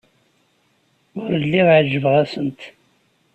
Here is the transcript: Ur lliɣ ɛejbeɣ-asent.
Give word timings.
Ur 1.21 1.29
lliɣ 1.43 1.67
ɛejbeɣ-asent. 1.77 2.59